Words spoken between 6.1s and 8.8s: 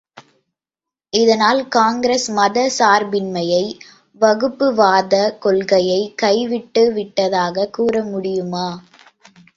கைவிட்டு விட்டதாகக் கூற முடியுமா?